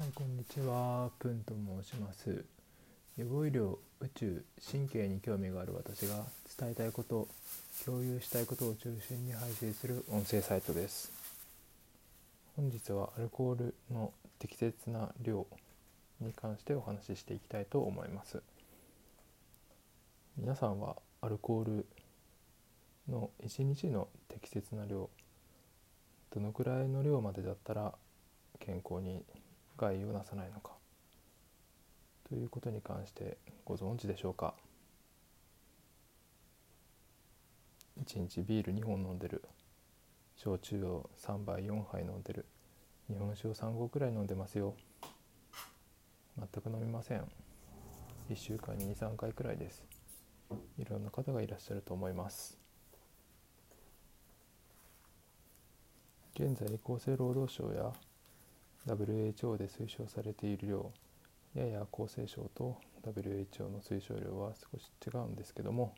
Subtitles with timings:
[0.00, 1.10] はい、こんにちは。
[1.18, 1.52] プンと
[1.82, 2.42] 申します。
[3.18, 6.24] 予防医療、宇宙、神経に興味がある私が
[6.58, 7.28] 伝えたいこと、
[7.84, 11.12] 共有したいことを中心に配信する音声サイトです。
[12.56, 15.46] 本日はアルコールの適切な量
[16.18, 18.42] に関してお話ししていきたいと思います。
[20.38, 21.86] 皆さんはアルコール
[23.06, 25.10] の1日の適切な量、
[26.34, 27.92] どのくらいの量までだったら
[28.60, 29.22] 健康に
[29.80, 30.72] 害をなさないのか。
[32.28, 34.54] ということに関してご存知でしょうか。
[38.04, 39.42] 1日ビール2本飲んでる。
[40.36, 42.44] 焼酎を3杯4杯飲んでる。
[43.08, 44.74] 日本酒を3合くらい飲んでますよ。
[46.38, 47.24] 全く飲みません。
[48.30, 49.84] 1週間に23回くらいです。
[50.78, 52.58] いろんな方がいらっしゃると思います。
[56.34, 57.92] 現在厚生労働省や
[58.86, 60.92] WHO で推奨されている量
[61.54, 65.94] やや厚生省と WHO の推奨量は少し違うんですけども、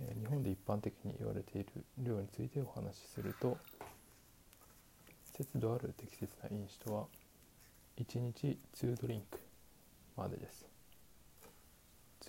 [0.00, 3.56] え日本で一般的に言われている量についてお話しすると
[5.36, 7.06] 節度ある適切な飲酒とは
[7.98, 9.38] 1日2ドリンク
[10.16, 10.66] までです。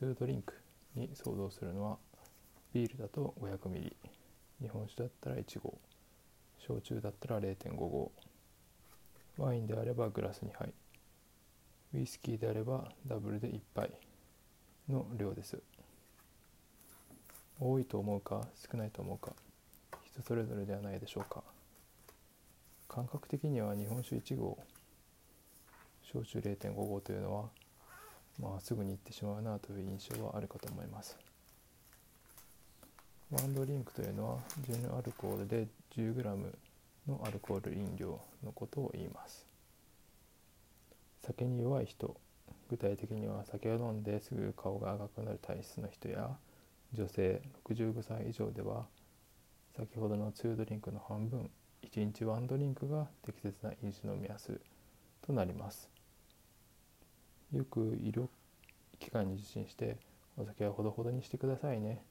[0.00, 0.54] 2ドリンク
[0.94, 1.96] に相当するのは
[2.72, 3.92] ビールだと 500ml
[4.60, 5.78] 日本酒だったら1合
[6.58, 8.12] 焼酎だったら0.5合
[9.38, 10.72] ワインであればグラス2杯
[11.94, 13.90] ウイスキーであればダブルで1杯
[14.88, 15.58] の量です。
[17.60, 19.32] 多いと思うか少ないと思うか。
[20.04, 21.42] 人それぞれではないでしょうか。
[22.88, 24.58] 感覚的には日本酒1合
[26.02, 27.44] 焼酎0.5合というのは
[28.40, 31.16] まあすぐに行ってしまうなという印象はあるかと思います。
[33.30, 35.66] ワンドリンクというのは純アルコールで
[35.96, 36.52] 10g
[37.08, 39.46] のアルコール飲料のことを言います。
[41.24, 42.16] 酒に弱い人
[42.68, 46.30] 具体的には酒を飲んですぐ顔が赤くなる体質の人や
[46.92, 48.86] 女性65歳以上では
[49.76, 51.50] 先ほどの2ドリンクの半分
[51.82, 54.60] 1日1ドリンクが適切な飲酒の目安
[55.26, 55.88] となります。
[57.52, 58.28] よく医療
[58.98, 59.96] 機関に受診して
[60.36, 62.02] お酒はほどほどにしてくださいね。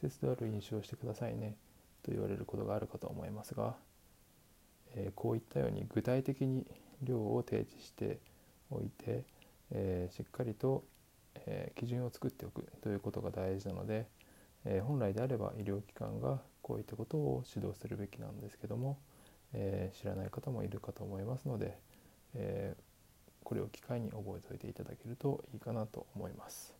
[0.00, 1.56] 節度ある飲酒をしてくださいね
[2.02, 3.76] と言われることがあるかと思いますが、
[4.94, 6.66] えこういったように具体的に
[7.02, 8.18] 量を提示して
[8.70, 9.24] おいて、
[9.70, 10.84] えしっかりと、
[11.46, 14.06] え基準を作っておくということが大事なので、
[14.64, 18.98] え本来であれば医療機関がこういったことを指導するべきなんですけども、
[19.52, 21.76] え知らない方もいるかと思いますので、
[22.34, 22.76] え
[23.44, 26.74] これを機会に覚えておいていただけるといいかなと思います。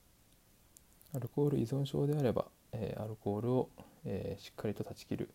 [1.14, 3.68] アルコール依存症であれば、えアルコールを、
[4.04, 5.30] えしっかりと断ち切る、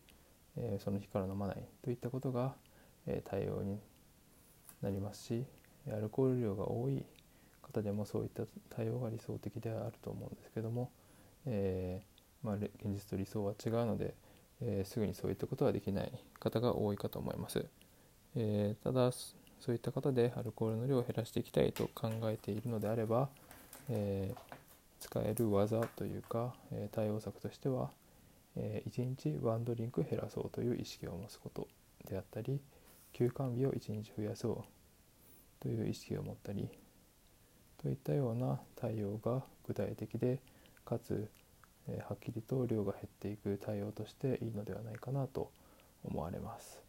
[0.56, 2.54] えその日から飲まないといったことが、
[3.06, 3.78] え対応に
[4.82, 5.44] なりますし
[5.90, 7.04] アルコール量が多い
[7.62, 8.44] 方でもそういった
[8.74, 10.90] 対応が理想的であると思うんですけども、
[11.46, 14.14] えーまあ、現実と理想は違うので、
[14.60, 17.64] えーすぐにそういったことはできない方が多いかと思います。
[18.36, 19.12] えーただ
[19.60, 23.28] そういった方でアルコールの量を減らしていきたいと考えているのであれば、
[23.88, 24.32] え
[25.00, 27.90] 使える技というか、え対応策としては、
[28.54, 31.66] え1日1ドリンク減らそうという意識を持つこと
[32.08, 32.60] であったり
[33.12, 36.68] 休館日を1日増やそうという意識を持ったり
[37.82, 40.40] といったような対応が具体的で
[40.84, 41.28] かつ、
[41.88, 45.50] えーはっきりと量が減っていく対応としていいのではないかなと
[46.04, 46.88] 思われます。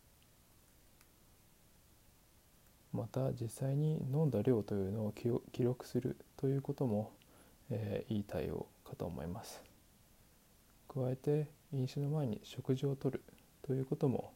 [2.91, 7.11] また実際に飲んだ量というのを記録するということも、
[7.69, 9.61] えーいい対応かと思います
[10.87, 13.21] 加えて飲酒の前に食事をとる
[13.61, 14.33] ということも、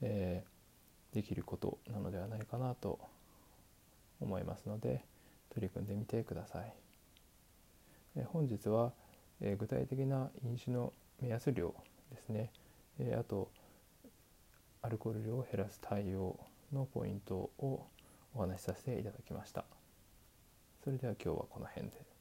[0.00, 0.55] えー
[1.16, 2.98] できることなのではないかなと
[4.20, 5.02] 思いますので
[5.54, 6.74] 取り組んでみてください、
[8.16, 8.92] え本日は、
[9.40, 11.74] えー具体的な飲酒の目安量
[12.12, 12.50] ですね、
[12.98, 13.48] えーあと
[14.82, 16.38] アルコール量を減らす対応
[16.70, 17.86] のポイントを
[18.34, 19.64] お話しさせていただきました。
[20.84, 22.15] それでは今日はこの辺で。